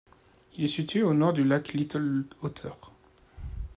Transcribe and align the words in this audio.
Il 0.57 0.63
est 0.63 0.67
situé 0.67 1.03
au 1.03 1.13
nord 1.13 1.31
du 1.31 1.43
Lac 1.43 1.73
Little 1.73 2.23
Otter. 2.41 2.71